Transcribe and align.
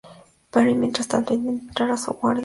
Perry, 0.49 0.73
mientras 0.73 1.07
tanto, 1.07 1.35
intenta 1.35 1.61
entrar 1.65 1.91
a 1.91 1.97
su 1.97 2.11
guarida. 2.13 2.39